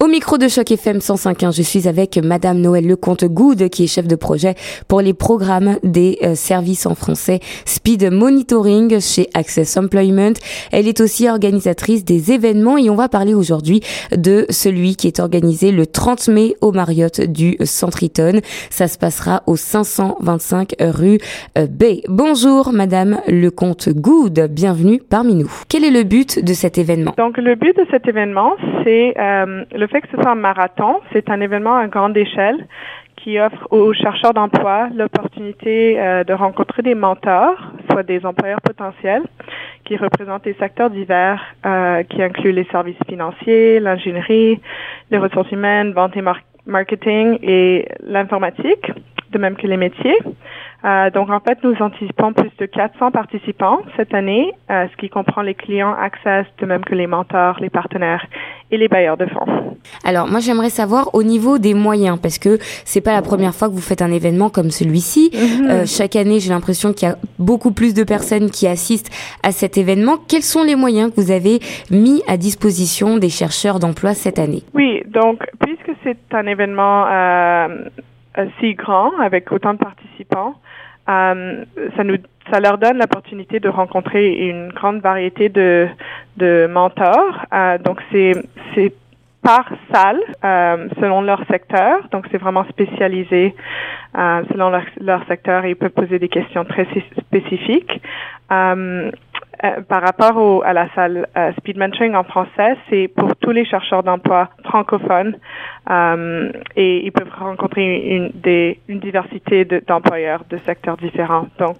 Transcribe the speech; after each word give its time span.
Au 0.00 0.06
micro 0.06 0.38
de 0.38 0.46
Choc 0.46 0.70
FM 0.70 0.98
105.1, 0.98 1.56
je 1.56 1.60
suis 1.60 1.88
avec 1.88 2.18
Madame 2.18 2.60
Noël 2.60 2.86
Lecomte 2.86 3.24
Good, 3.24 3.68
qui 3.68 3.82
est 3.82 3.86
chef 3.88 4.06
de 4.06 4.14
projet 4.14 4.54
pour 4.86 5.00
les 5.00 5.12
programmes 5.12 5.76
des 5.82 6.18
euh, 6.22 6.36
services 6.36 6.86
en 6.86 6.94
français 6.94 7.40
Speed 7.64 8.12
Monitoring 8.12 9.00
chez 9.00 9.26
Access 9.34 9.76
Employment. 9.76 10.34
Elle 10.70 10.86
est 10.86 11.00
aussi 11.00 11.28
organisatrice 11.28 12.04
des 12.04 12.30
événements 12.30 12.78
et 12.78 12.90
on 12.90 12.94
va 12.94 13.08
parler 13.08 13.34
aujourd'hui 13.34 13.80
de 14.16 14.46
celui 14.50 14.94
qui 14.94 15.08
est 15.08 15.18
organisé 15.18 15.72
le 15.72 15.84
30 15.84 16.28
mai 16.28 16.54
au 16.60 16.70
Marriott 16.70 17.20
du 17.20 17.56
Centriton. 17.64 18.40
Ça 18.70 18.86
se 18.86 18.98
passera 18.98 19.42
au 19.48 19.56
525 19.56 20.76
rue 20.78 21.18
euh, 21.58 21.66
B. 21.66 22.04
Bonjour 22.08 22.72
Madame 22.72 23.18
Lecomte 23.26 23.88
Good, 23.88 24.46
bienvenue 24.48 25.00
parmi 25.10 25.34
nous. 25.34 25.50
Quel 25.68 25.84
est 25.84 25.90
le 25.90 26.04
but 26.04 26.44
de 26.44 26.52
cet 26.52 26.78
événement? 26.78 27.14
Donc 27.18 27.36
le 27.36 27.56
but 27.56 27.76
de 27.76 27.84
cet 27.90 28.06
événement, 28.06 28.52
c'est 28.84 29.18
euh, 29.18 29.64
fait 29.88 30.00
que 30.00 30.08
ce 30.08 30.16
soit 30.16 30.30
un 30.30 30.34
marathon, 30.34 31.00
c'est 31.12 31.30
un 31.30 31.40
événement 31.40 31.76
à 31.76 31.86
grande 31.86 32.16
échelle 32.16 32.66
qui 33.16 33.38
offre 33.40 33.66
aux 33.70 33.92
chercheurs 33.92 34.32
d'emploi 34.32 34.88
l'opportunité 34.94 36.00
euh, 36.00 36.24
de 36.24 36.32
rencontrer 36.32 36.82
des 36.82 36.94
mentors, 36.94 37.56
soit 37.90 38.02
des 38.02 38.24
employeurs 38.24 38.60
potentiels, 38.60 39.22
qui 39.84 39.96
représentent 39.96 40.44
des 40.44 40.54
secteurs 40.54 40.90
divers, 40.90 41.42
euh, 41.66 42.02
qui 42.04 42.22
incluent 42.22 42.52
les 42.52 42.64
services 42.66 42.98
financiers, 43.08 43.80
l'ingénierie, 43.80 44.60
les 45.10 45.18
ressources 45.18 45.50
humaines, 45.50 45.92
vente 45.92 46.16
et 46.16 46.22
marketing 46.66 47.38
et 47.42 47.88
l'informatique, 48.06 48.92
de 49.32 49.38
même 49.38 49.56
que 49.56 49.66
les 49.66 49.76
métiers. 49.76 50.18
Euh, 50.84 51.10
donc, 51.10 51.28
en 51.30 51.40
fait, 51.40 51.58
nous 51.64 51.74
anticipons 51.80 52.32
plus 52.32 52.50
de 52.58 52.66
400 52.66 53.10
participants 53.10 53.80
cette 53.96 54.14
année, 54.14 54.52
euh, 54.70 54.86
ce 54.90 54.96
qui 54.96 55.08
comprend 55.08 55.42
les 55.42 55.54
clients 55.54 55.92
Access, 55.92 56.46
de 56.58 56.66
même 56.66 56.84
que 56.84 56.94
les 56.94 57.08
mentors, 57.08 57.58
les 57.60 57.70
partenaires 57.70 58.24
et 58.70 58.76
les 58.76 58.86
bailleurs 58.86 59.16
de 59.16 59.26
fonds. 59.26 59.76
Alors, 60.04 60.28
moi, 60.28 60.38
j'aimerais 60.38 60.70
savoir 60.70 61.14
au 61.14 61.24
niveau 61.24 61.58
des 61.58 61.74
moyens, 61.74 62.18
parce 62.20 62.38
que 62.38 62.58
c'est 62.84 63.00
pas 63.00 63.12
la 63.12 63.22
première 63.22 63.54
fois 63.54 63.68
que 63.68 63.72
vous 63.72 63.80
faites 63.80 64.02
un 64.02 64.12
événement 64.12 64.50
comme 64.50 64.70
celui-ci. 64.70 65.30
Mhm. 65.32 65.66
Euh, 65.68 65.86
chaque 65.86 66.14
année, 66.14 66.38
j'ai 66.38 66.50
l'impression 66.50 66.92
qu'il 66.92 67.08
y 67.08 67.10
a 67.10 67.16
beaucoup 67.40 67.72
plus 67.72 67.92
de 67.92 68.04
personnes 68.04 68.50
qui 68.50 68.68
assistent 68.68 69.10
à 69.42 69.50
cet 69.50 69.78
événement. 69.78 70.16
Quels 70.28 70.42
sont 70.42 70.62
les 70.62 70.76
moyens 70.76 71.10
que 71.10 71.20
vous 71.20 71.32
avez 71.32 71.58
mis 71.90 72.22
à 72.28 72.36
disposition 72.36 73.16
des 73.16 73.30
chercheurs 73.30 73.80
d'emploi 73.80 74.14
cette 74.14 74.38
année? 74.38 74.62
Oui, 74.74 75.02
donc, 75.08 75.44
puisque 75.58 75.98
c'est 76.04 76.18
un 76.32 76.46
événement 76.46 77.06
si 78.60 78.74
grand, 78.74 79.18
avec 79.20 79.50
autant 79.52 79.74
de 79.74 79.78
participants, 79.78 80.54
euh, 81.08 81.64
ça 82.50 82.60
leur 82.60 82.78
donne 82.78 82.98
l'opportunité 82.98 83.60
de 83.60 83.68
rencontrer 83.68 84.48
une 84.48 84.68
grande 84.68 85.00
variété 85.00 85.48
de 85.48 86.66
mentors. 86.66 87.44
Euh, 87.52 87.78
donc 87.78 88.00
c'est 88.10 88.34
par 89.42 89.70
salle 89.92 90.20
euh, 90.44 90.88
selon 91.00 91.22
leur 91.22 91.40
secteur. 91.46 92.00
Donc 92.10 92.26
c'est 92.30 92.38
vraiment 92.38 92.64
spécialisé 92.64 93.54
euh, 94.16 94.42
selon 94.50 94.70
leur, 94.70 94.82
leur, 95.00 95.26
secteur 95.26 95.64
ils 95.64 95.76
peuvent 95.76 95.90
poser 95.90 96.18
des 96.18 96.28
questions 96.28 96.64
très 96.64 96.86
spécifiques. 97.18 98.00
Euh, 99.64 99.68
euh, 99.68 99.80
par 99.82 100.02
rapport 100.02 100.36
au, 100.36 100.62
à 100.62 100.72
la 100.72 100.88
salle 100.94 101.26
euh, 101.36 101.52
Speed 101.58 101.78
Mentoring 101.78 102.14
en 102.14 102.24
français, 102.24 102.76
c'est 102.88 103.08
pour 103.08 103.34
tous 103.36 103.50
les 103.50 103.64
chercheurs 103.64 104.02
d'emploi 104.02 104.50
francophones 104.64 105.36
euh, 105.90 106.52
et 106.76 107.04
ils 107.04 107.12
peuvent 107.12 107.32
rencontrer 107.38 108.14
une, 108.16 108.30
des, 108.34 108.80
une 108.88 109.00
diversité 109.00 109.64
d'employeurs 109.64 110.42
de, 110.50 110.58
secteurs 110.58 110.96
différents. 110.96 111.46
Donc, 111.58 111.78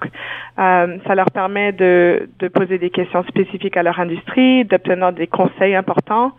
euh, 0.59 0.99
ça 1.07 1.15
leur 1.15 1.31
permet 1.31 1.73
de, 1.73 2.29
de 2.39 2.49
poser 2.49 2.79
des 2.79 2.91
questions 2.91 3.23
spécifiques 3.25 3.77
à 3.77 3.83
leur 3.83 3.99
industrie, 4.01 4.65
d'obtenir 4.65 5.13
des 5.13 5.27
conseils 5.27 5.75
importants 5.75 6.33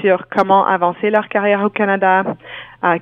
sur 0.00 0.28
comment 0.28 0.66
avancer 0.66 1.10
leur 1.10 1.28
carrière 1.28 1.62
au 1.62 1.70
Canada, 1.70 2.24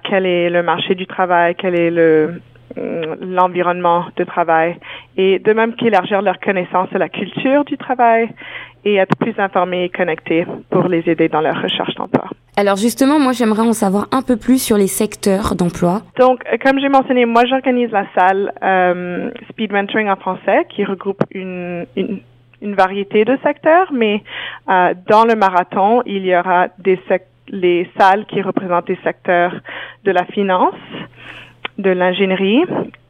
quel 0.02 0.24
est 0.27 0.48
le 0.50 0.62
marché 0.62 0.94
du 0.94 1.06
travail, 1.06 1.55
quel 1.56 1.74
est 1.74 1.90
le 1.90 2.40
euh, 2.77 3.14
l'environnement 3.20 4.06
de 4.16 4.24
travail 4.24 4.77
et 5.17 5.39
de 5.39 5.53
même 5.53 5.75
qu'élargir 5.75 6.23
leur 6.23 6.41
connaissance 6.41 6.91
de 6.91 6.98
la 6.98 7.08
culture 7.08 7.64
du 7.64 7.77
travail 7.77 8.29
et 8.85 8.97
être 8.97 9.17
plus 9.17 9.35
informés 9.39 9.85
et 9.85 9.89
connectés 9.89 10.47
pour 10.70 10.89
les 10.89 11.08
aider 11.08 11.29
dans 11.29 11.41
leur 11.41 11.61
recherche 11.61 11.95
d'emploi. 11.95 12.29
Alors 12.57 12.77
justement, 12.77 13.19
moi 13.19 13.33
j'aimerais 13.33 13.63
en 13.63 13.73
savoir 13.73 14.08
un 14.13 14.23
peu 14.23 14.36
plus 14.36 14.63
sur 14.63 14.77
les 14.77 14.86
secteurs 14.86 15.55
d'emploi. 15.55 16.03
Donc, 16.19 16.45
euh, 16.53 16.57
comme 16.63 16.79
j'ai 16.79 16.89
mentionné, 16.89 17.24
moi 17.24 17.45
j'organise 17.47 17.91
la 17.91 18.07
salle 18.17 18.53
euh, 18.63 19.30
Speed 19.51 19.73
Mentoring 19.73 20.08
en 20.08 20.17
français 20.17 20.67
qui 20.69 20.85
regroupe 20.85 21.23
une, 21.30 21.86
une, 21.97 22.20
une 22.61 22.74
variété 22.74 23.24
de 23.24 23.36
secteurs, 23.42 23.92
mais 23.92 24.23
euh, 24.69 24.95
dans 25.08 25.24
le 25.24 25.35
marathon, 25.35 26.03
il 26.07 26.24
y 26.27 26.36
aura 26.36 26.69
des 26.79 26.98
les 27.48 27.89
salles 27.98 28.24
qui 28.27 28.41
représentent 28.41 28.89
les 28.89 28.98
secteurs 29.05 29.53
de 30.05 30.11
la 30.11 30.24
finance, 30.24 30.74
de 31.79 31.91
l'ingénierie, 31.91 32.64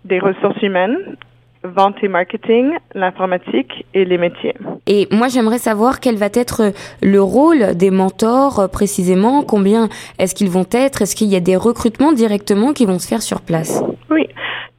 des 0.04 0.19
ressources 0.19 0.60
humaines, 0.62 1.16
vente 1.64 1.97
et 2.02 2.08
marketing, 2.08 2.72
l'informatique 2.94 3.86
et 3.94 4.04
les 4.04 4.19
métiers. 4.19 4.54
Et 4.86 5.08
moi, 5.10 5.28
j'aimerais 5.28 5.58
savoir 5.58 6.00
quel 6.00 6.16
va 6.16 6.28
être 6.32 6.72
le 7.02 7.22
rôle 7.22 7.75
des 7.75 7.91
mentors 7.91 8.60
euh, 8.60 8.69
précisément. 8.69 9.42
Combien 9.42 9.88
est-ce 10.19 10.34
qu'ils 10.34 10.50
vont 10.50 10.66
être? 10.72 11.02
Est-ce 11.02 11.16
qu'il 11.16 11.28
y 11.28 11.36
a 11.36 11.41
des 11.41 11.56
recrutements 11.56 12.12
directement 12.12 12.72
qui 12.72 12.86
vont 12.86 12.98
se 12.98 13.08
faire 13.08 13.22
sur 13.22 13.41
place? 13.41 13.82
Oui. 14.10 14.28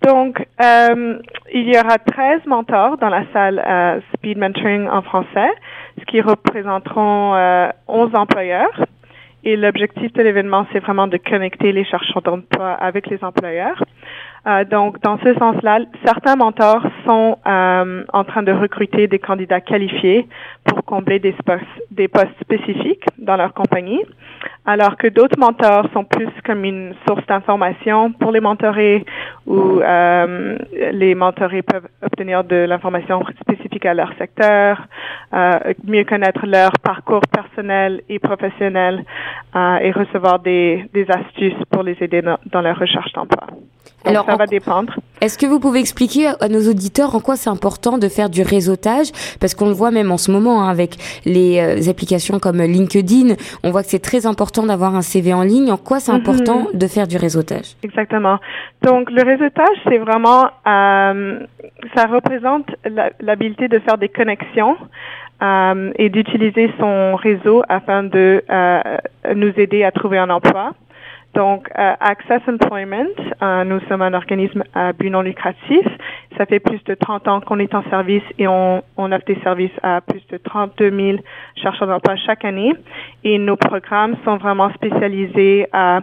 Donc, 0.06 0.46
euh, 0.64 1.18
il 1.52 1.68
y 1.68 1.78
aura 1.80 1.98
13 1.98 2.42
mentors 2.46 2.98
dans 2.98 3.10
la 3.10 3.24
salle 3.34 3.64
euh, 3.66 4.00
Speed 4.14 4.38
Mentoring 4.38 4.88
en 4.88 5.02
français, 5.02 5.50
ce 6.00 6.06
qui 6.06 6.22
représenteront 6.22 7.34
euh, 7.34 7.70
11 7.88 8.14
employeurs 8.14 8.86
et 9.46 9.56
l'objectif 9.56 10.12
de 10.14 10.24
l'événement, 10.24 10.66
c'est 10.74 10.80
vraiment 10.80 11.08
de 11.08 11.18
connecter 11.18 11.72
les 11.72 11.86
chercheurs 11.86 12.24
d'emploi 12.24 12.72
avec 12.72 13.08
les 13.08 13.24
employeurs. 13.24 13.84
Euh, 14.48 14.64
donc, 14.64 15.02
dans 15.02 15.18
ce 15.20 15.34
sens-là, 15.36 15.80
certains 16.06 16.36
mentors 16.36 16.84
sont 17.06 17.38
euh, 17.48 18.04
en 18.14 18.24
train 18.24 18.44
de 18.44 18.52
recruter 18.52 19.08
des 19.08 19.18
candidats 19.18 19.62
qualifiés 19.62 20.28
pour 20.66 20.84
combler 20.86 21.20
des 21.20 21.34
postes, 21.46 21.66
des 21.90 22.08
postes 22.08 22.40
spécifiques 22.42 23.06
dans 23.18 23.38
leur 23.38 23.54
compagnie, 23.54 24.02
alors 24.66 24.98
que 24.98 25.08
d'autres 25.08 25.40
mentors 25.40 25.88
sont 25.94 26.04
plus 26.04 26.30
comme 26.46 26.64
une 26.64 26.94
source 27.08 27.26
d'information 27.26 28.12
pour 28.12 28.32
les 28.32 28.40
mentorés 28.40 29.06
où 29.48 29.80
euh, 29.80 30.58
les 30.92 31.16
mentorés 31.16 31.64
peuvent 31.64 31.88
obtenir 32.04 32.44
de 32.44 32.56
l'information 32.56 33.24
spécifique 33.42 33.86
à 33.86 33.94
leur 33.94 34.12
secteur, 34.18 34.88
euh, 35.34 35.74
mieux 35.86 36.04
connaître 36.04 36.46
leur 36.46 36.72
parcours 36.84 37.22
personnel 37.32 38.02
et 38.10 38.20
professionnel 38.20 39.04
euh, 39.56 39.78
et 39.78 39.92
recevoir 39.92 40.40
des, 40.40 40.88
des 40.94 41.10
astuces 41.10 41.64
pour 41.72 41.84
les 41.84 41.98
aider 42.02 42.22
dans, 42.22 42.38
dans 42.52 42.62
leur 42.62 42.78
recherche 42.78 43.12
d'emploi. 43.14 43.48
Alors, 44.06 44.26
ça 44.26 44.36
va 44.36 44.46
dépendre. 44.46 44.94
Est-ce 45.22 45.38
que 45.38 45.46
vous 45.46 45.60
pouvez 45.60 45.80
expliquer 45.80 46.28
à 46.40 46.48
nos 46.48 46.70
auditeurs 46.70 47.16
en 47.16 47.20
quoi 47.20 47.36
c'est 47.36 47.50
important 47.50 47.98
de 47.98 48.08
faire 48.08 48.30
du 48.30 48.44
réseautage? 48.44 49.08
Parce 49.40 49.56
qu'on 49.56 49.68
le 49.68 49.74
voit 49.74 49.92
même 49.92 50.12
en 50.12 50.18
ce 50.18 50.32
moment 50.32 50.64
hein, 50.64 50.70
avec 50.70 50.98
les 51.26 51.60
euh, 51.60 51.90
applications 51.90 52.40
comme 52.40 52.62
LinkedIn, 52.62 53.36
on 53.64 53.72
voit 53.72 53.84
que 53.84 53.90
c'est 53.90 54.00
très 54.00 54.26
important 54.26 54.64
d'avoir 54.64 54.96
un 54.96 55.02
CV 55.02 55.34
en 55.34 55.44
ligne. 55.44 55.72
En 55.72 55.78
quoi 55.78 56.00
c'est 56.00 56.12
mhm. 56.12 56.20
important 56.20 56.68
de 56.74 56.88
faire 56.88 57.08
du 57.08 57.18
réseautage? 57.18 57.76
Exactement. 57.84 58.38
Donc 58.84 59.10
le 59.10 59.24
réseautage, 59.24 59.78
c'est 59.88 59.98
vraiment, 59.98 60.46
euh, 60.68 61.40
ça 61.96 62.06
représente 62.06 62.68
l'habilité 63.20 63.68
de 63.68 63.80
faire 63.80 63.98
des 63.98 64.10
connexions. 64.10 64.78
Euh, 65.44 65.92
et 65.98 66.08
d'utiliser 66.08 66.72
son 66.80 67.18
réseau 67.18 67.62
afin 67.68 68.04
de 68.04 68.42
euh, 68.50 68.80
nous 69.36 69.52
aider 69.58 69.84
à 69.84 69.92
trouver 69.92 70.18
un 70.18 70.30
emploi. 70.30 70.74
Donc, 71.36 71.70
euh, 71.78 71.94
Access 72.00 72.42
Employment, 72.48 73.12
euh, 73.44 73.66
nous 73.66 73.82
sommes 73.90 74.02
un 74.02 74.14
organisme 74.14 74.64
à 74.74 74.94
but 74.94 75.10
non 75.10 75.22
lucratif. 75.22 75.86
Ça 76.38 76.46
fait 76.46 76.62
plus 76.62 76.82
de 76.86 76.96
30 76.96 77.28
ans 77.28 77.42
qu'on 77.42 77.60
est 77.60 77.76
en 77.76 77.84
service 77.90 78.24
et 78.40 78.48
on, 78.48 78.82
on 78.96 79.12
offre 79.12 79.26
des 79.26 79.38
services 79.44 79.78
à 79.84 80.00
plus 80.00 80.26
de 80.30 80.38
32 80.38 80.90
000 80.90 81.18
chercheurs 81.62 81.90
d'emploi 81.90 82.16
chaque 82.16 82.46
année. 82.46 82.74
Et 83.26 83.38
nos 83.38 83.58
programmes 83.58 84.16
sont 84.24 84.38
vraiment 84.38 84.72
spécialisés 84.74 85.68
à 85.74 86.02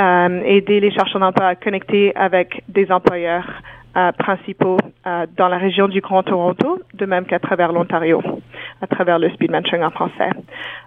euh, 0.00 0.40
aider 0.44 0.80
les 0.80 0.90
chercheurs 0.92 1.20
d'emploi 1.20 1.48
à 1.48 1.54
connecter 1.56 2.16
avec 2.16 2.62
des 2.68 2.90
employeurs 2.90 3.46
euh, 3.96 4.12
principaux 4.12 4.78
euh, 5.04 5.26
dans 5.36 5.48
la 5.48 5.58
région 5.58 5.88
du 5.88 6.00
Grand 6.00 6.22
Toronto, 6.22 6.80
de 6.94 7.06
même 7.06 7.26
qu'à 7.26 7.40
travers 7.40 7.72
l'Ontario, 7.72 8.22
à 8.80 8.86
travers 8.86 9.18
le 9.18 9.28
speed 9.30 9.50
mentoring 9.50 9.82
en 9.82 9.90
français. 9.90 10.30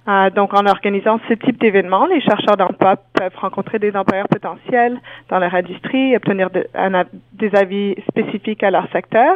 Euh, 0.08 0.30
donc, 0.32 0.54
en 0.54 0.66
organisant 0.66 1.20
ce 1.30 1.34
type 1.34 1.60
d'événement, 1.60 2.06
les 2.06 2.20
chercheurs 2.22 2.58
d'emploi 2.58 2.98
peuvent 3.14 3.36
rencontrer 3.38 3.80
des 3.80 3.96
employeurs 3.96 4.28
potentiels 4.28 5.00
dans 5.30 5.40
leur 5.40 5.54
industrie, 5.56 6.16
obtenir 6.16 6.50
des 6.52 7.56
avis 7.56 7.96
spécifiques 8.10 8.64
à 8.64 8.72
leur 8.72 8.90
secteur, 8.92 9.36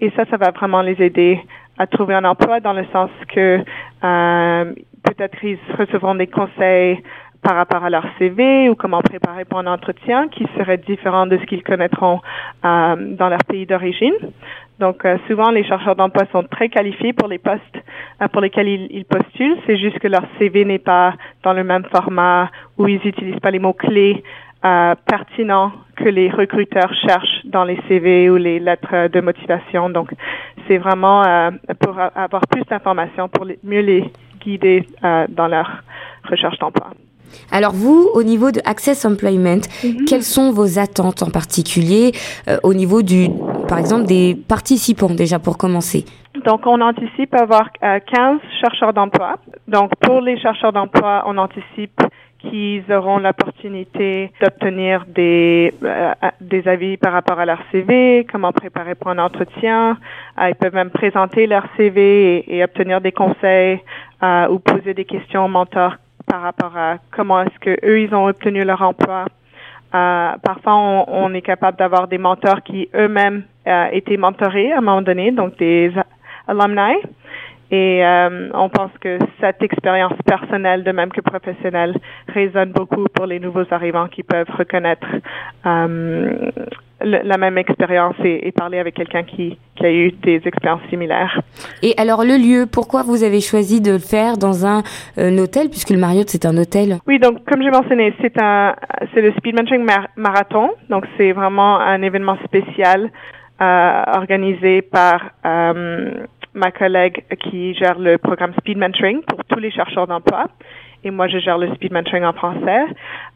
et 0.00 0.10
ça, 0.16 0.24
ça 0.30 0.36
va 0.38 0.50
vraiment 0.50 0.80
les 0.80 1.00
aider 1.02 1.40
à 1.76 1.86
trouver 1.86 2.14
un 2.14 2.24
emploi 2.24 2.60
dans 2.60 2.72
le 2.72 2.84
sens 2.92 3.10
que 3.28 3.58
peut-être 4.00 5.44
ils 5.44 5.58
recevront 5.78 6.14
des 6.14 6.26
conseils 6.26 7.02
par 7.42 7.56
rapport 7.56 7.84
à 7.84 7.90
leur 7.90 8.04
CV 8.18 8.68
ou 8.68 8.74
comment 8.74 9.00
préparer 9.00 9.44
pour 9.44 9.58
un 9.58 9.66
entretien 9.66 10.28
qui 10.28 10.46
serait 10.56 10.78
différent 10.78 11.26
de 11.26 11.38
ce 11.38 11.44
qu'ils 11.44 11.62
connaîtront 11.62 12.20
euh, 12.64 12.96
dans 13.16 13.28
leur 13.28 13.44
pays 13.46 13.66
d'origine. 13.66 14.14
Donc 14.78 15.04
souvent 15.26 15.50
les 15.50 15.64
chercheurs 15.64 15.96
d'emploi 15.96 16.24
sont 16.30 16.44
très 16.44 16.68
qualifiés 16.68 17.12
pour 17.12 17.28
les 17.28 17.38
postes 17.38 17.78
pour 18.32 18.40
lesquels 18.40 18.68
ils, 18.68 18.86
ils 18.90 19.04
postulent. 19.04 19.58
C'est 19.66 19.76
juste 19.76 19.98
que 19.98 20.08
leur 20.08 20.22
CV 20.38 20.64
n'est 20.64 20.78
pas 20.78 21.14
dans 21.42 21.52
le 21.52 21.64
même 21.64 21.84
format 21.92 22.50
ou 22.76 22.86
ils 22.86 23.00
n'utilisent 23.04 23.40
pas 23.40 23.50
les 23.50 23.58
mots 23.58 23.72
clés 23.72 24.22
euh, 24.64 24.96
pertinent 25.06 25.70
que 25.94 26.08
les 26.08 26.30
recruteurs 26.30 26.92
cherchent 27.06 27.44
dans 27.44 27.62
les 27.62 27.78
CV 27.86 28.28
ou 28.28 28.36
les 28.36 28.58
lettres 28.58 29.06
de 29.06 29.20
motivation. 29.20 29.88
Donc, 29.88 30.10
c'est 30.66 30.78
vraiment 30.78 31.24
euh, 31.24 31.50
pour 31.78 31.96
avoir 31.96 32.42
plus 32.50 32.64
d'informations, 32.64 33.28
pour 33.28 33.46
mieux 33.62 33.82
les 33.82 34.10
guider 34.40 34.84
euh, 35.04 35.26
dans 35.28 35.46
leur 35.46 35.84
recherche 36.28 36.58
d'emploi. 36.58 36.90
Alors 37.50 37.72
vous, 37.72 38.08
au 38.14 38.22
niveau 38.22 38.50
de 38.50 38.60
Access 38.64 39.04
Employment, 39.04 39.62
mhm. 39.84 40.04
quelles 40.06 40.22
sont 40.22 40.52
vos 40.52 40.78
attentes 40.78 41.22
en 41.22 41.30
particulier 41.30 42.12
au 42.62 42.74
niveau 42.74 43.02
du, 43.02 43.28
par 43.68 43.78
exemple, 43.78 44.06
des 44.06 44.36
participants 44.48 45.10
déjà 45.10 45.38
pour 45.38 45.58
commencer? 45.58 46.04
Donc, 46.44 46.66
on 46.66 46.80
anticipe 46.80 47.34
avoir 47.34 47.70
15 47.80 48.40
chercheurs 48.60 48.92
d'emploi. 48.92 49.36
Donc, 49.66 49.90
pour 50.00 50.20
les 50.20 50.38
chercheurs 50.38 50.72
d'emploi, 50.72 51.24
on 51.26 51.36
anticipe 51.36 52.00
qu'ils 52.38 52.84
auront 52.92 53.18
l'opportunité 53.18 54.30
d'obtenir 54.40 55.04
des, 55.06 55.74
euh, 55.82 56.12
des 56.40 56.68
avis 56.68 56.96
par 56.96 57.12
rapport 57.12 57.38
à 57.38 57.44
leur 57.44 57.58
CV, 57.72 58.26
comment 58.30 58.52
préparer 58.52 58.94
pour 58.94 59.10
un 59.10 59.18
entretien. 59.18 59.98
Euh, 60.40 60.50
ils 60.50 60.54
peuvent 60.54 60.74
même 60.74 60.90
présenter 60.90 61.46
leur 61.46 61.64
CV 61.76 62.44
et, 62.46 62.62
obtenir 62.62 63.00
des 63.00 63.12
conseils 63.12 63.80
euh, 64.22 64.48
ou 64.48 64.58
poser 64.60 64.94
des 64.94 65.04
questions 65.04 65.44
aux 65.44 65.48
mentors 65.48 65.96
par 66.28 66.42
rapport 66.42 66.76
à 66.76 66.96
comment 67.10 67.42
est-ce 67.42 67.58
que 67.60 67.86
eux 67.86 68.00
ils 68.00 68.14
ont 68.14 68.26
obtenu 68.26 68.64
leur 68.64 68.82
emploi. 68.82 69.26
parfois, 69.90 70.76
on, 70.76 71.04
on, 71.08 71.34
est 71.34 71.42
capable 71.42 71.78
d'avoir 71.78 72.08
des 72.08 72.18
mentors 72.18 72.62
qui 72.62 72.88
eux-mêmes 72.94 73.42
étaient 73.92 74.16
mentorés 74.16 74.72
à 74.72 74.78
un 74.78 74.80
moment 74.80 75.02
donné, 75.02 75.30
donc 75.32 75.56
des 75.58 75.92
alumni. 76.46 76.96
Et 77.70 78.04
euh, 78.04 78.48
on 78.54 78.70
pense 78.70 78.90
que 79.00 79.18
cette 79.40 79.62
expérience 79.62 80.14
personnelle, 80.24 80.84
de 80.84 80.92
même 80.92 81.10
que 81.10 81.20
professionnelle, 81.20 81.94
résonne 82.28 82.72
beaucoup 82.72 83.04
pour 83.14 83.26
les 83.26 83.40
nouveaux 83.40 83.66
arrivants 83.70 84.08
qui 84.08 84.22
peuvent 84.22 84.50
reconnaître 84.50 85.06
euh, 87.02 87.20
la 87.24 87.38
même 87.38 87.58
expérience 87.58 88.16
et, 88.24 88.52
parler 88.52 88.78
avec 88.78 88.94
quelqu'un 88.94 89.22
qui, 89.22 89.58
qui, 89.76 89.86
a 89.86 89.92
eu 89.92 90.10
des 90.10 90.40
expériences 90.44 90.82
similaires. 90.90 91.40
Et 91.82 91.94
alors 91.96 92.24
le 92.24 92.36
lieu, 92.36 92.66
pourquoi 92.70 93.02
vous 93.02 93.22
avez 93.24 93.40
choisi 93.40 93.80
de 93.80 93.92
le 93.92 93.98
faire 93.98 94.36
dans 94.36 94.66
un, 94.66 94.82
hôtel, 95.16 95.68
puisque 95.70 95.90
le 95.90 95.98
Marriott 95.98 96.28
c'est 96.28 96.46
un 96.46 96.56
hôtel? 96.56 96.98
Oui, 97.06 97.18
donc 97.18 97.44
comme 97.44 97.62
j'ai 97.62 97.70
mentionné, 97.70 98.14
c'est 98.20 98.40
un 98.40 98.74
c'est 99.14 99.22
le 99.22 99.32
Speed 99.32 99.56
Mentoring 99.56 99.86
Marathon, 100.16 100.70
donc 100.88 101.04
c'est 101.16 101.32
vraiment 101.32 101.78
un 101.78 102.02
événement 102.02 102.36
spécial 102.44 103.10
euh, 103.60 104.02
organisé 104.14 104.82
par 104.82 105.30
euh, 105.44 106.12
ma 106.54 106.70
collègue 106.70 107.24
qui 107.40 107.74
gère 107.74 107.98
le 107.98 108.16
programme 108.18 108.52
Speed 108.58 108.78
Mentoring 108.78 109.22
pour 109.22 109.44
tous 109.44 109.58
les 109.58 109.70
chercheurs 109.70 110.06
d'emploi. 110.06 110.46
Et 111.04 111.10
moi, 111.10 111.28
je 111.28 111.38
gère 111.38 111.58
le 111.58 111.72
speed 111.74 111.92
mentoring 111.92 112.24
en 112.24 112.32
français. 112.32 112.82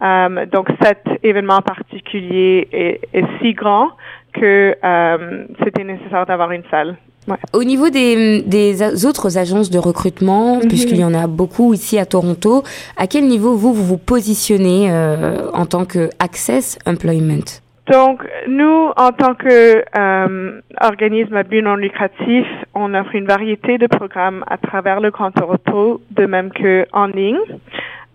Euh, 0.02 0.46
donc, 0.46 0.68
cet 0.82 1.04
événement 1.22 1.60
particulier 1.62 2.68
est, 2.72 3.00
est 3.12 3.24
si 3.40 3.54
grand 3.54 3.90
que 4.32 4.76
euh, 4.82 5.44
c'était 5.62 5.84
nécessaire 5.84 6.26
d'avoir 6.26 6.50
une 6.52 6.64
salle. 6.70 6.96
Ouais. 7.28 7.36
Au 7.52 7.62
niveau 7.62 7.88
des, 7.88 8.42
des, 8.42 9.06
autres 9.06 9.38
agences 9.38 9.70
de 9.70 9.78
recrutement, 9.78 10.56
mhm. 10.56 10.68
puisqu'il 10.68 10.96
y 10.96 11.04
en 11.04 11.14
a 11.14 11.28
beaucoup 11.28 11.72
ici 11.72 11.98
à 11.98 12.06
Toronto, 12.06 12.64
à 12.96 13.06
quel 13.06 13.28
niveau 13.28 13.54
vous 13.54 13.72
vous, 13.72 13.84
vous 13.84 13.98
positionnez 13.98 14.90
euh, 14.90 15.48
en 15.52 15.66
tant 15.66 15.84
que 15.84 16.10
Access 16.18 16.78
Employment? 16.84 17.62
Donc, 17.92 18.26
nous, 18.48 18.90
en 18.96 19.12
tant 19.12 19.34
que 19.34 19.84
euh, 19.96 20.60
organisme 20.80 21.36
à 21.36 21.42
but 21.42 21.60
non 21.60 21.76
lucratif, 21.76 22.46
on 22.74 22.94
offre 22.94 23.14
une 23.14 23.26
variété 23.26 23.76
de 23.76 23.86
programmes 23.86 24.42
à 24.48 24.56
travers 24.56 24.98
le 25.00 25.10
Grand 25.10 25.30
Toronto, 25.30 26.00
de 26.10 26.24
même 26.24 26.50
que 26.50 26.86
en 26.92 27.06
ligne, 27.06 27.36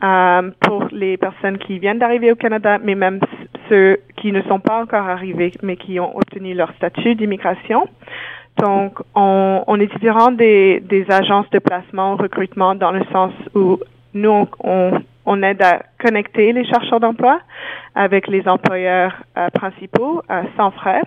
euh, 0.04 0.50
pour 0.62 0.88
les 0.92 1.18
personnes 1.18 1.60
qui 1.60 1.78
viennent 1.78 2.00
d'arriver 2.00 2.32
au 2.32 2.36
Canada, 2.36 2.80
mais 2.84 2.96
même 2.96 3.20
ceux 3.70 4.00
qui 4.16 4.32
ne 4.32 4.42
sont 4.44 4.60
pas 4.60 4.82
encore 4.82 5.08
arrivés, 5.08 5.52
mais 5.62 5.76
qui 5.76 6.00
ont 6.00 6.18
obtenu 6.18 6.56
leur 6.56 6.72
statut 6.74 7.14
d'immigration. 7.14 7.88
Donc, 8.58 9.00
on, 9.14 9.64
on 9.68 9.80
est 9.80 9.94
différent 9.94 10.32
des, 10.32 10.80
des 10.80 11.06
agences 11.12 11.50
de 11.52 11.60
placement, 11.60 12.16
recrutement, 12.16 12.74
dans 12.74 12.92
le 12.92 13.04
sens 13.12 13.32
où 13.54 13.78
nous, 14.16 14.32
on, 14.32 14.48
on 14.64 15.02
aide 15.42 15.62
à 15.62 15.82
connecter 16.00 16.54
les 16.54 16.66
chercheurs 16.66 17.00
d'emploi 17.00 17.40
avec 17.96 18.28
les 18.28 18.48
employeurs 18.48 19.14
euh, 19.38 19.50
principaux 19.50 20.22
euh, 20.30 20.44
sans 20.56 20.72
frais, 20.72 21.02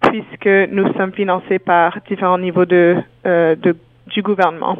puisque 0.00 0.70
nous 0.70 0.92
sommes 0.94 1.12
financés 1.12 1.58
par 1.58 1.98
différents 2.08 2.38
niveaux 2.38 2.66
de, 2.66 2.96
euh, 3.26 3.56
de 3.56 3.76
du 4.08 4.20
gouvernement. 4.20 4.76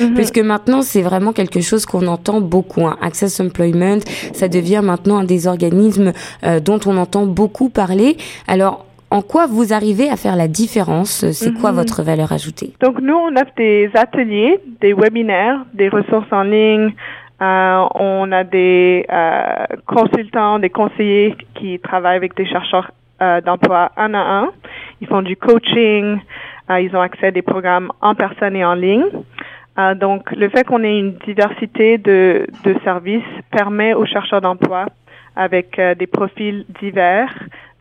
Mhm. 0.00 0.14
Puisque 0.14 0.40
maintenant, 0.40 0.82
c'est 0.82 1.00
vraiment 1.00 1.32
quelque 1.32 1.60
chose 1.60 1.86
qu'on 1.86 2.08
entend 2.08 2.40
beaucoup. 2.40 2.84
Hein. 2.84 2.96
Access 3.00 3.38
Employment, 3.38 4.00
ça 4.32 4.48
devient 4.48 4.80
maintenant 4.82 5.18
un 5.18 5.24
des 5.24 5.46
organismes 5.46 6.12
dont 6.60 6.80
on 6.84 6.96
entend 6.96 7.24
beaucoup 7.24 7.68
parler. 7.68 8.16
Alors, 8.48 8.84
en 9.12 9.22
quoi 9.22 9.46
vous 9.46 9.72
arrivez 9.72 10.10
à 10.10 10.16
faire 10.16 10.34
la 10.34 10.48
différence? 10.48 11.24
C'est 11.30 11.54
quoi 11.54 11.70
mhm. 11.70 11.76
votre 11.76 12.02
valeur 12.02 12.32
ajoutée? 12.32 12.72
Donc, 12.80 13.00
nous, 13.00 13.14
on 13.14 13.36
offre 13.36 13.54
des 13.56 13.88
ateliers, 13.94 14.58
des 14.80 14.92
webinaires, 14.92 15.64
des 15.72 15.88
ressources 15.88 16.32
en 16.32 16.42
ligne, 16.42 16.92
euh, 17.44 17.88
on 17.94 18.32
a 18.32 18.42
des 18.42 19.04
euh, 19.12 19.66
consultants, 19.86 20.58
des 20.58 20.70
conseillers 20.70 21.36
qui 21.54 21.78
travaillent 21.78 22.16
avec 22.16 22.34
des 22.36 22.46
chercheurs 22.46 22.90
euh, 23.20 23.40
d'emploi 23.42 23.92
un 23.96 24.14
à 24.14 24.18
un. 24.18 24.52
Ils 25.00 25.08
font 25.08 25.20
du 25.20 25.36
coaching, 25.36 26.20
ils 26.70 26.96
ont 26.96 27.00
accès 27.00 27.26
à 27.26 27.30
des 27.30 27.42
programmes 27.42 27.92
en 28.00 28.14
personne 28.14 28.56
et 28.56 28.64
en 28.64 28.74
ligne. 28.74 29.04
donc, 29.96 30.30
le 30.30 30.48
fait 30.48 30.64
qu'on 30.64 30.82
ait 30.82 30.98
une 30.98 31.14
diversité 31.26 31.98
de, 31.98 32.46
de 32.64 32.74
services 32.84 33.32
permet 33.50 33.92
aux 33.92 34.06
chercheurs 34.06 34.40
d'emploi 34.40 34.86
avec 35.36 35.78
des 35.98 36.06
profils 36.06 36.64
divers 36.80 37.34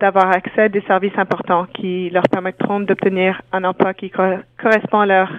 d'avoir 0.04 0.30
accès 0.32 0.64
à 0.64 0.68
des 0.68 0.82
services 0.82 1.18
importants 1.18 1.66
qui 1.74 2.10
leur 2.10 2.24
permettront 2.24 2.82
d'obtenir 2.82 3.42
un 3.54 3.64
emploi 3.64 3.94
qui 3.94 4.12
correspond 4.12 5.00
à 5.00 5.06
leur 5.06 5.30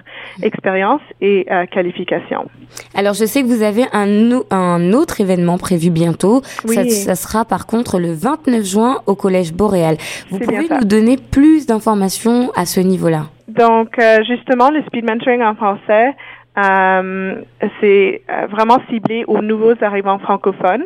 expérience 0.41 1.01
et 1.21 1.45
euh, 1.51 1.67
qualification. 1.67 2.49
Alors, 2.95 3.13
je 3.13 3.25
sais 3.25 3.43
que 3.43 3.47
vous 3.47 3.61
avez 3.61 3.83
un, 3.93 4.41
un 4.49 4.91
autre 4.91 5.21
événement 5.21 5.59
prévu 5.59 5.91
bientôt. 5.91 6.41
Ça, 6.43 6.83
ça, 6.83 7.13
sera 7.13 7.45
par 7.45 7.67
contre 7.67 7.99
le 7.99 8.11
29 8.11 8.63
juin 8.63 9.01
au 9.05 9.13
Collège 9.13 9.53
Boréal. 9.53 9.97
Vous 10.31 10.39
pouvez 10.39 10.67
nous 10.67 10.83
donner 10.83 11.17
plus 11.17 11.67
d'informations 11.67 12.51
à 12.55 12.65
ce 12.65 12.79
niveau-là? 12.79 13.25
Donc, 13.47 13.99
euh, 13.99 14.23
justement, 14.27 14.71
le 14.71 14.81
speed 14.87 15.05
mentoring 15.07 15.43
en 15.43 15.53
français, 15.53 16.15
euh, 16.57 17.35
c'est 17.79 18.23
vraiment 18.49 18.79
ciblé 18.89 19.25
aux 19.27 19.43
nouveaux 19.43 19.75
arrivants 19.81 20.17
francophones. 20.17 20.85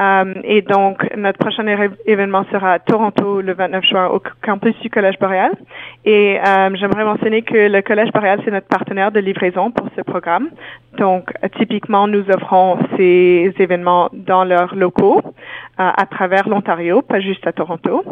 Euh, 0.00 0.34
et 0.44 0.62
donc, 0.62 1.04
notre 1.16 1.38
prochain 1.38 1.66
événement 2.06 2.44
sera 2.50 2.72
à 2.72 2.78
Toronto 2.78 3.40
le 3.40 3.52
29 3.52 3.84
juin 3.84 4.06
au 4.08 4.22
campus 4.42 4.74
du 4.80 4.90
Collège 4.90 5.18
Boréal. 5.18 5.52
Et 6.04 6.38
euh, 6.40 6.70
j'aimerais 6.74 7.04
mentionner 7.04 7.42
que 7.42 7.68
le 7.68 7.82
Collège 7.82 8.10
Boréal, 8.12 8.40
c'est 8.44 8.50
notre 8.50 8.66
partenaire 8.66 9.12
de 9.12 9.20
livraison 9.20 9.70
pour 9.70 9.86
ce 9.96 10.02
programme. 10.02 10.48
Donc, 10.98 11.30
typiquement, 11.58 12.08
nous 12.08 12.24
offrons 12.30 12.78
ces 12.96 13.54
événements 13.58 14.08
dans 14.12 14.44
leurs 14.44 14.74
locaux 14.74 15.22
euh, 15.80 15.90
à 15.96 16.06
travers 16.06 16.48
l'Ontario, 16.48 17.02
pas 17.02 17.20
juste 17.20 17.46
à 17.46 17.52
Toronto. 17.52 18.04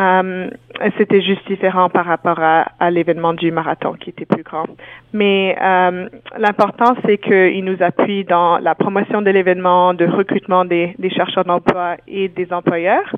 Euh, 0.00 0.50
c'était 0.98 1.22
juste 1.22 1.46
différent 1.46 1.88
par 1.88 2.06
rapport 2.06 2.38
à, 2.40 2.90
l'événement 2.90 3.34
du 3.34 3.50
marathon 3.50 3.94
qui 3.94 4.10
était 4.10 4.24
plus 4.24 4.42
grand. 4.42 4.66
Mais 5.12 5.56
euh, 5.60 6.08
l'important, 6.38 6.94
c'est 7.04 7.18
qu'il 7.18 7.64
nous 7.64 7.82
appuie 7.82 8.24
dans 8.24 8.58
la 8.58 8.74
promotion 8.74 9.22
de 9.22 9.30
l'événement, 9.30 9.94
de 9.94 10.06
recrutement 10.06 10.64
des, 10.64 10.94
des 10.98 11.10
chercheurs 11.10 11.44
d'emploi 11.44 11.96
et 12.06 12.28
des 12.28 12.52
employeurs. 12.52 13.14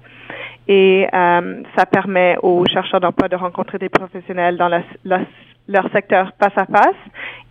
Et 0.68 1.06
euh, 1.14 1.62
ça 1.76 1.86
permet 1.86 2.36
aux 2.42 2.64
chercheurs 2.66 3.00
d'emploi 3.00 3.28
de 3.28 3.36
rencontrer 3.36 3.78
des 3.78 3.88
professionnels 3.88 4.56
dans 4.56 4.68
la, 4.68 4.82
la 5.04 5.20
leur 5.68 5.90
secteur 5.92 6.32
face 6.40 6.56
à 6.56 6.64
face 6.64 6.96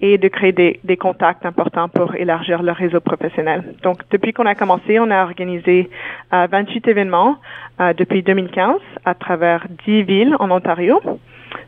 et 0.01 0.17
de 0.17 0.27
créer 0.27 0.51
des, 0.51 0.79
des, 0.83 0.97
contacts 0.97 1.45
importants 1.45 1.87
pour 1.87 2.15
élargir 2.15 2.63
leur 2.63 2.75
réseau 2.75 2.99
professionnel. 2.99 3.63
Donc, 3.83 3.99
depuis 4.11 4.33
qu'on 4.33 4.45
a 4.45 4.55
commencé, 4.55 4.99
on 4.99 5.09
a 5.11 5.23
organisé 5.23 5.89
euh, 6.33 6.47
28 6.51 6.87
événements 6.87 7.37
euh, 7.79 7.93
depuis 7.93 8.23
2015 8.23 8.75
à 9.05 9.13
travers 9.13 9.65
10 9.85 10.03
villes 10.03 10.35
en 10.39 10.51
Ontario, 10.51 10.99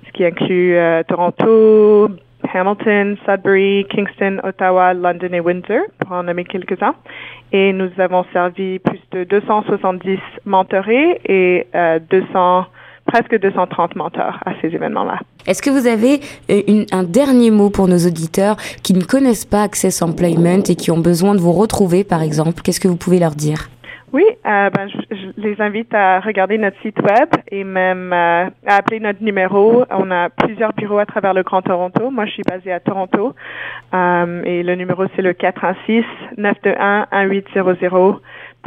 ce 0.06 0.12
qui 0.12 0.26
inclut 0.26 0.76
euh, 0.76 1.04
Toronto, 1.04 2.10
Hamilton, 2.52 3.18
Sudbury, 3.26 3.86
Kingston, 3.90 4.40
Ottawa, 4.44 4.94
London 4.94 5.34
et 5.34 5.40
Windsor, 5.40 5.82
pour 6.00 6.14
en 6.14 6.24
nommer 6.24 6.46
quelques-uns. 6.46 6.96
Et 7.52 7.74
nous 7.74 7.90
avons 8.00 8.26
servi 8.34 8.80
plus 8.80 9.02
de 9.12 9.24
270 9.24 10.20
mentorés 10.46 11.20
et 11.26 11.68
200 12.10 12.66
presque 13.10 13.40
230 13.40 13.96
mentors 13.96 14.40
à 14.46 14.52
ces 14.62 14.68
événements-là. 14.68 15.20
Est-ce 15.48 15.62
que 15.62 15.70
vous 15.70 15.88
avez 15.88 16.20
euh, 16.52 16.86
un 16.92 17.04
dernier 17.04 17.50
mot 17.50 17.70
pour 17.70 17.88
nos 17.88 17.98
auditeurs 17.98 18.58
qui 18.84 18.94
ne 18.94 19.04
connaissent 19.04 19.46
pas 19.46 19.64
Access 19.64 20.02
Employment 20.02 20.64
et 20.70 20.76
qui 20.76 20.92
ont 20.92 21.00
besoin 21.00 21.34
de 21.34 21.40
vous 21.40 21.54
retrouver, 21.54 22.04
par 22.04 22.22
exemple? 22.22 22.62
Qu'est-ce 22.64 22.80
que 22.80 22.88
vous 22.88 22.98
pouvez 22.98 23.20
leur 23.20 23.32
dire? 23.32 23.70
Oui, 24.12 24.24
euh, 24.46 24.70
ben, 24.72 24.90
je, 24.90 25.16
je, 25.16 25.42
les 25.42 25.62
invite 25.62 25.94
à 25.94 26.20
regarder 26.20 26.58
notre 26.58 26.80
site 26.82 27.00
web 27.00 27.30
et 27.52 27.64
même 27.64 28.12
euh, 28.12 28.50
à 28.66 28.76
appeler 28.78 29.00
notre 29.00 29.24
numéro. 29.24 29.86
On 29.92 30.10
a 30.10 30.30
plusieurs 30.30 30.74
bureaux 30.74 30.98
à 30.98 31.06
travers 31.06 31.36
le 31.36 31.44
Grand 31.44 31.62
Toronto. 31.62 32.10
Moi, 32.10 32.26
je 32.26 32.32
suis 32.32 32.44
basée 32.44 32.72
à 32.72 32.80
Toronto 32.80 33.36
euh, 33.94 34.44
et 34.46 34.64
le 34.64 34.76
numéro 34.76 35.06
c'est 35.16 35.22
le 35.22 35.34
416 35.34 36.04
921 36.38 37.28
1800 37.28 38.20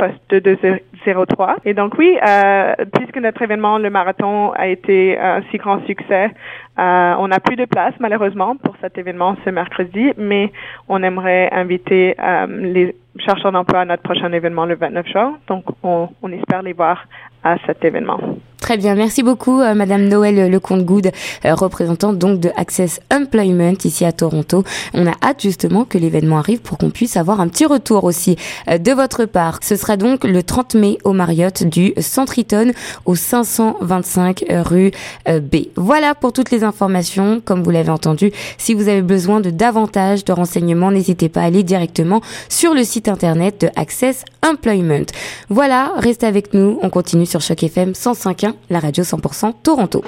poste 0.03 0.45
2203. 0.45 1.57
Et 1.65 1.75
donc 1.75 1.97
oui, 1.97 2.19
euh, 2.27 2.75
puisque 2.93 3.19
notre 3.19 3.43
événement, 3.43 3.79
le 3.79 3.91
marathon, 3.91 4.51
a 4.53 4.67
été 4.67 5.19
un 5.19 5.43
si 5.51 5.59
grand 5.59 5.85
succès, 5.87 6.31
euh, 6.79 7.15
on 7.19 7.29
n'a 7.29 7.39
plus 7.39 7.57
de 7.57 7.67
place 7.67 7.95
malheureusement 8.01 8.57
pour 8.57 8.75
cet 8.81 8.99
événement 8.99 9.37
ce 9.45 9.51
mercredi, 9.51 10.13
mais 10.17 10.53
on 10.89 11.03
aimerait 11.03 11.51
inviter 11.53 12.17
euh, 12.19 12.47
les 12.49 12.97
chercheurs 13.19 13.53
d'emploi 13.53 13.81
à 13.81 13.85
notre 13.85 14.03
prochain 14.03 14.33
événement 14.33 14.67
le 14.67 14.75
29 14.75 15.07
juin. 15.07 15.39
Donc 15.47 15.65
on, 15.83 16.09
on 16.23 16.33
espère 16.33 16.63
les 16.63 16.73
voir 16.73 17.07
à 17.45 17.57
cet 17.67 17.85
événement. 17.85 18.19
Très 18.63 18.77
bien, 18.77 18.95
merci 18.95 19.25
beaucoup 19.25 19.61
euh, 19.61 19.75
Madame 19.75 20.05
Noël 20.05 20.49
Lecomte-Good, 20.49 21.11
euh, 21.45 21.55
représentante 21.57 22.17
donc 22.17 22.39
de 22.39 22.51
Access 22.55 23.01
Employment 23.13 23.75
ici 23.85 24.05
à 24.05 24.13
Toronto. 24.13 24.63
On 24.95 25.05
a 25.09 25.15
hâte 25.21 25.43
justement 25.43 25.85
que 25.85 25.99
l'événement 25.99 26.39
arrive 26.39 26.61
pour 26.61 26.79
qu'on 26.79 26.91
puisse 26.91 27.17
avoir 27.17 27.41
un 27.41 27.49
petit 27.49 27.67
retour 27.67 28.05
aussi 28.05 28.37
euh, 28.71 28.79
de 28.79 28.93
votre 28.93 29.25
part. 29.25 29.59
Ce 29.65 29.75
sera 29.75 29.97
donc 29.97 30.23
le 30.23 30.45
30 30.45 30.77
mai 30.77 30.99
au 31.03 31.13
Marriott 31.13 31.65
du 31.65 31.93
Centriton 31.99 32.71
au 33.05 33.17
525 33.17 34.45
rue 34.65 34.93
B. 35.27 35.57
Voilà 35.75 36.15
pour 36.15 36.33
toutes 36.33 36.53
les 36.53 36.63
informations, 36.63 37.43
comme 37.45 37.65
vous 37.65 37.71
l'avez 37.71 37.91
entendu. 37.91 38.31
Si 38.59 38.75
vous 38.75 38.89
avez 38.89 39.03
besoin 39.03 39.41
de 39.41 39.51
davantage 39.51 40.25
de 40.25 40.33
renseignements, 40.33 40.93
n'hésitez 40.93 41.29
pas 41.29 41.41
à 41.41 41.47
aller 41.47 41.65
directement 41.65 42.21
sur 42.49 42.75
le 42.75 42.85
site 42.85 43.09
internet 43.09 43.61
de 43.63 43.71
Access 43.75 44.25
Employment. 44.45 45.07
Voilà, 45.49 45.93
restez 45.97 46.27
avec 46.27 46.55
nous, 46.55 46.79
on 46.83 46.91
continue 46.91 47.27
sur 47.27 47.41
Choc 47.41 47.63
FM 47.65 47.93
105.1, 47.93 48.52
la 48.69 48.81
radio 48.81 49.03
100% 49.03 49.55
Toronto. 49.63 50.03